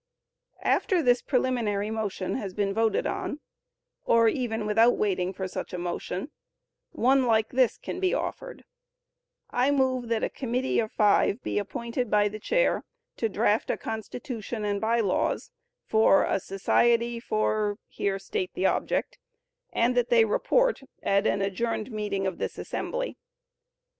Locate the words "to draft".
13.17-13.69